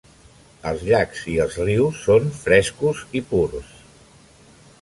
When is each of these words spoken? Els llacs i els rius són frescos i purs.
Els 0.69 0.85
llacs 0.87 1.21
i 1.33 1.35
els 1.43 1.59
rius 1.67 2.01
són 2.07 2.27
frescos 2.47 3.05
i 3.21 3.25
purs. 3.35 3.71